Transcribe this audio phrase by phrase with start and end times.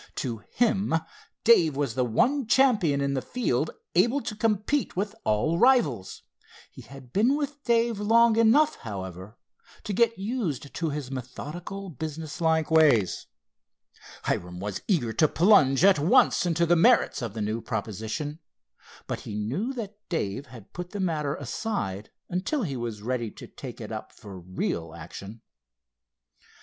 [0.15, 0.95] To him
[1.43, 6.23] Dave was the one champion in the field able to compete with all rivals.
[6.71, 9.37] He had been with Dave long enough, however,
[9.83, 13.27] to get used to his methodical business like ways.
[14.23, 18.39] Hiram was eager to plunge at once into the merits of the new proposition,
[19.05, 23.45] but he knew that Dave had put the matter aside until he was ready to
[23.45, 25.41] take it up for real action.